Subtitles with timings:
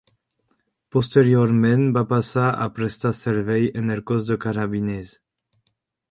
[0.95, 5.13] Posteriorment va passar a prestar servei en el Cos de Carabiners.